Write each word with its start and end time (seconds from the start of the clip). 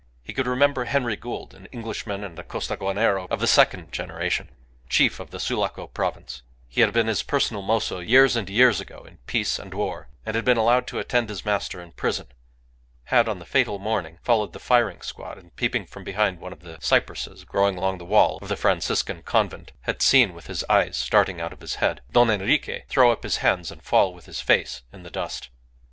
He 0.23 0.33
could 0.33 0.47
remember 0.47 0.85
Henry 0.85 1.15
Gould, 1.15 1.53
an 1.53 1.67
Englishman 1.67 2.23
and 2.23 2.39
a 2.39 2.43
Costaguanero 2.43 3.27
of 3.29 3.39
the 3.39 3.45
second 3.45 3.91
generation, 3.91 4.49
chief 4.89 5.19
of 5.19 5.29
the 5.29 5.39
Sulaco 5.39 5.85
province; 5.85 6.41
he 6.67 6.81
had 6.81 6.91
been 6.91 7.05
his 7.05 7.21
personal 7.21 7.61
mozo 7.61 7.99
years 7.99 8.35
and 8.35 8.49
years 8.49 8.81
ago 8.81 9.03
in 9.05 9.17
peace 9.27 9.59
and 9.59 9.75
war; 9.75 10.09
had 10.25 10.43
been 10.43 10.57
allowed 10.57 10.87
to 10.87 10.97
attend 10.97 11.29
his 11.29 11.45
master 11.45 11.79
in 11.79 11.91
prison; 11.91 12.25
had, 13.13 13.29
on 13.29 13.37
the 13.37 13.45
fatal 13.45 13.77
morning, 13.77 14.17
followed 14.23 14.53
the 14.53 14.59
firing 14.59 15.01
squad; 15.01 15.37
and, 15.37 15.55
peeping 15.55 15.85
from 15.85 16.03
behind 16.03 16.39
one 16.39 16.51
of 16.51 16.61
the 16.61 16.79
cypresses 16.81 17.43
growing 17.43 17.77
along 17.77 17.99
the 17.99 18.03
wall 18.03 18.39
of 18.41 18.47
the 18.49 18.57
Franciscan 18.57 19.21
Convent, 19.21 19.71
had 19.81 20.01
seen, 20.01 20.33
with 20.33 20.47
his 20.47 20.63
eyes 20.67 20.97
starting 20.97 21.39
out 21.39 21.53
of 21.53 21.61
his 21.61 21.75
head, 21.75 22.01
Don 22.11 22.31
Enrique 22.31 22.85
throw 22.89 23.11
up 23.11 23.21
his 23.21 23.37
hands 23.45 23.69
and 23.69 23.83
fall 23.83 24.15
with 24.15 24.25
his 24.25 24.41
face 24.41 24.81
in 24.91 25.03
the 25.03 25.11
dust. 25.11 25.49